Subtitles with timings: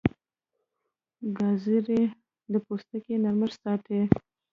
[1.37, 2.01] ګازرې
[2.51, 3.99] د پوستکي نرمښت ساتي.